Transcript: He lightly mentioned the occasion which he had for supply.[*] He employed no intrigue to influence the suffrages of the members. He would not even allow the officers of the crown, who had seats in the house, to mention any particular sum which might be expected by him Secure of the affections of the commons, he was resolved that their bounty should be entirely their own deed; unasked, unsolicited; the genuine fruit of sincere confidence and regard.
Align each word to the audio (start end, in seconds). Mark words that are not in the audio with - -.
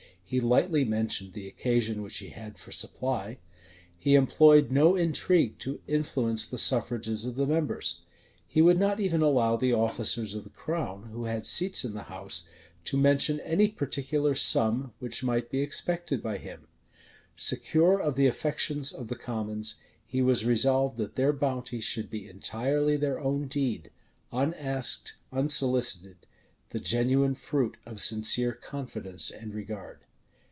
He 0.33 0.39
lightly 0.39 0.85
mentioned 0.85 1.33
the 1.33 1.49
occasion 1.49 2.01
which 2.01 2.19
he 2.19 2.29
had 2.29 2.57
for 2.57 2.71
supply.[*] 2.71 3.37
He 3.97 4.15
employed 4.15 4.71
no 4.71 4.95
intrigue 4.95 5.59
to 5.59 5.81
influence 5.87 6.47
the 6.47 6.57
suffrages 6.57 7.25
of 7.25 7.35
the 7.35 7.45
members. 7.45 7.99
He 8.47 8.61
would 8.61 8.79
not 8.79 9.01
even 9.01 9.21
allow 9.21 9.57
the 9.57 9.73
officers 9.73 10.33
of 10.33 10.45
the 10.45 10.49
crown, 10.49 11.09
who 11.11 11.25
had 11.25 11.45
seats 11.45 11.83
in 11.83 11.95
the 11.95 12.03
house, 12.03 12.47
to 12.85 12.95
mention 12.97 13.41
any 13.41 13.67
particular 13.67 14.33
sum 14.33 14.93
which 14.99 15.21
might 15.21 15.51
be 15.51 15.59
expected 15.59 16.23
by 16.23 16.37
him 16.37 16.69
Secure 17.35 17.99
of 17.99 18.15
the 18.15 18.27
affections 18.27 18.93
of 18.93 19.09
the 19.09 19.17
commons, 19.17 19.75
he 20.05 20.21
was 20.21 20.45
resolved 20.45 20.95
that 20.95 21.15
their 21.17 21.33
bounty 21.33 21.81
should 21.81 22.09
be 22.09 22.29
entirely 22.29 22.95
their 22.95 23.19
own 23.19 23.49
deed; 23.49 23.91
unasked, 24.31 25.17
unsolicited; 25.33 26.25
the 26.69 26.79
genuine 26.79 27.35
fruit 27.35 27.75
of 27.85 27.99
sincere 27.99 28.53
confidence 28.53 29.29
and 29.29 29.53
regard. 29.53 30.05